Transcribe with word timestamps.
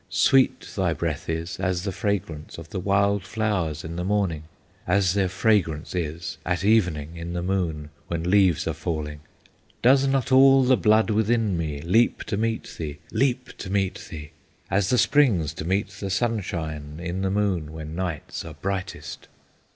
"Sweet 0.09 0.61
thy 0.75 0.93
breath 0.93 1.29
is 1.29 1.59
as 1.59 1.83
the 1.83 1.91
fragrance 1.91 2.57
Of 2.57 2.69
the 2.69 2.79
wild 2.79 3.23
flowers 3.23 3.83
in 3.83 3.97
the 3.97 4.03
morning, 4.03 4.45
As 4.87 5.13
their 5.13 5.29
fragrance 5.29 5.93
is 5.93 6.39
at 6.43 6.65
evening, 6.65 7.17
In 7.17 7.33
the 7.33 7.43
Moon 7.43 7.91
when 8.07 8.23
leaves 8.23 8.67
are 8.67 8.73
falling. 8.73 9.19
"Does 9.83 10.07
not 10.07 10.31
all 10.31 10.63
the 10.63 10.75
blood 10.75 11.11
within 11.11 11.55
me 11.55 11.81
Leap 11.81 12.23
to 12.23 12.35
meet 12.35 12.73
thee, 12.79 12.97
leap 13.11 13.55
to 13.59 13.69
meet 13.69 14.07
thee, 14.09 14.31
As 14.71 14.89
the 14.89 14.97
springs 14.97 15.53
to 15.53 15.65
meet 15.65 15.89
the 15.89 16.09
sunshine, 16.09 16.99
In 16.99 17.21
the 17.21 17.29
Moon 17.29 17.71
when 17.71 17.93
nights 17.93 18.43
are 18.43 18.55
brightest? 18.55 19.27